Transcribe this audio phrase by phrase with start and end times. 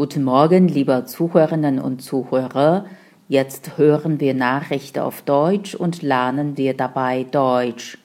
[0.00, 2.86] Guten Morgen, liebe Zuhörerinnen und Zuhörer.
[3.28, 7.98] Jetzt hören wir Nachrichten auf Deutsch und lernen wir dabei Deutsch.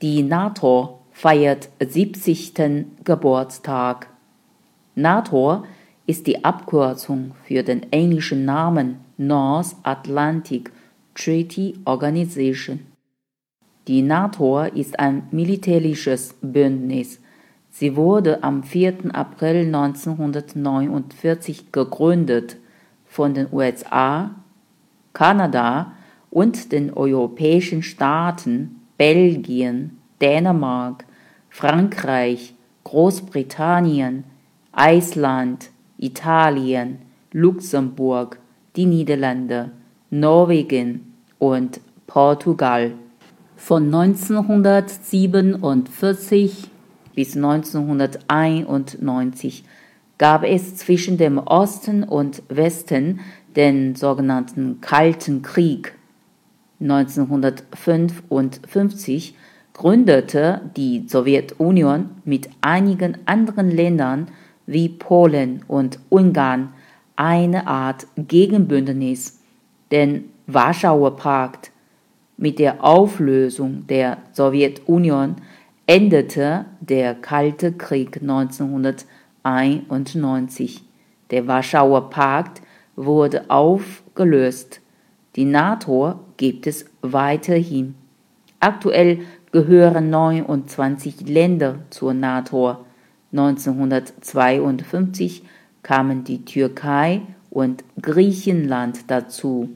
[0.00, 2.54] Die NATO feiert 70.
[3.02, 4.10] Geburtstag.
[4.94, 5.64] NATO
[6.06, 10.70] ist die Abkürzung für den englischen Namen North Atlantic
[11.16, 12.78] Treaty Organization.
[13.88, 17.18] Die NATO ist ein militärisches Bündnis
[17.74, 19.14] Sie wurde am 4.
[19.14, 22.58] April 1949 gegründet
[23.06, 24.32] von den USA,
[25.14, 25.92] Kanada
[26.30, 31.06] und den europäischen Staaten Belgien, Dänemark,
[31.48, 32.54] Frankreich,
[32.84, 34.24] Großbritannien,
[34.76, 36.98] Island, Italien,
[37.32, 38.38] Luxemburg,
[38.76, 39.70] die Niederlande,
[40.10, 42.92] Norwegen und Portugal.
[43.56, 46.71] Von 1947
[47.14, 49.64] bis 1991
[50.18, 53.20] gab es zwischen dem Osten und Westen
[53.56, 55.94] den sogenannten Kalten Krieg.
[56.80, 59.34] 1955
[59.72, 64.28] gründete die Sowjetunion mit einigen anderen Ländern
[64.66, 66.72] wie Polen und Ungarn
[67.16, 69.40] eine Art Gegenbündnis,
[69.90, 71.70] den Warschauer Pakt.
[72.36, 75.36] Mit der Auflösung der Sowjetunion
[75.92, 80.82] endete der Kalte Krieg 1991.
[81.30, 82.62] Der Warschauer Pakt
[82.96, 84.80] wurde aufgelöst.
[85.36, 87.94] Die NATO gibt es weiterhin.
[88.58, 89.18] Aktuell
[89.50, 92.78] gehören 29 Länder zur NATO.
[93.32, 95.42] 1952
[95.82, 99.68] kamen die Türkei und Griechenland dazu.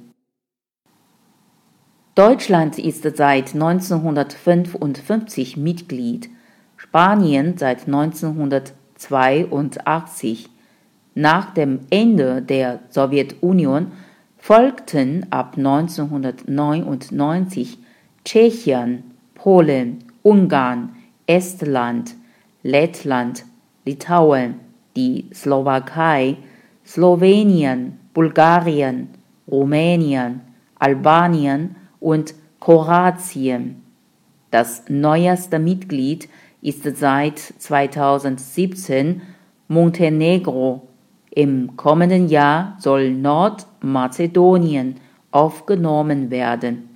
[2.17, 6.31] Deutschland ist seit 1955 Mitglied,
[6.79, 10.49] Spanien seit 1982.
[11.15, 13.93] Nach dem Ende der Sowjetunion
[14.39, 17.77] folgten ab 1999
[18.25, 19.05] Tschechien,
[19.35, 20.97] Polen, Ungarn,
[21.27, 22.15] Estland,
[22.63, 23.45] Lettland,
[23.85, 24.55] Litauen,
[24.97, 26.39] die Slowakei,
[26.83, 29.09] Slowenien, Bulgarien,
[29.47, 30.41] Rumänien,
[30.79, 33.83] Albanien und Kroatien.
[34.53, 36.29] Das neueste Mitglied
[36.63, 39.23] ist seit 2017
[39.67, 40.87] Montenegro.
[41.31, 45.01] Im kommenden Jahr soll Nordmazedonien
[45.33, 46.96] aufgenommen werden